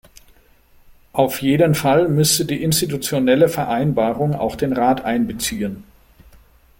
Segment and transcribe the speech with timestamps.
[1.13, 5.83] Auf jeden Fall müsste die institutionelle Vereinbarung auch den Rat einbeziehen.